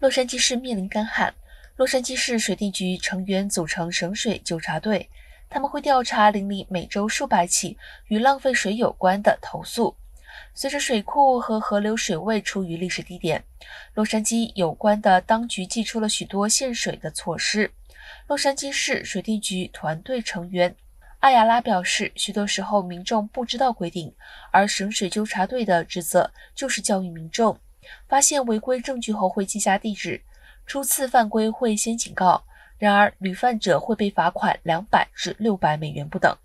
[0.00, 1.34] 洛杉矶市面临干旱，
[1.76, 5.06] 洛杉矶市水电局成员组成省水纠察队，
[5.50, 7.76] 他们会调查邻里每周数百起
[8.06, 9.94] 与浪费水有关的投诉。
[10.54, 13.44] 随着水库和河流水位处于历史低点，
[13.92, 17.70] 洛杉矶有关的当局寄出了许多限水的措施。
[18.26, 20.74] 洛杉矶市水电局团队成员
[21.18, 24.14] 艾亚拉表示，许多时候民众不知道规定，
[24.50, 27.58] 而省水纠察队的职责就是教育民众。
[28.08, 30.22] 发现违规证据后会记下地址，
[30.66, 32.44] 初次犯规会先警告，
[32.78, 36.36] 然而屡犯者会被罚款两百至六百美元不等。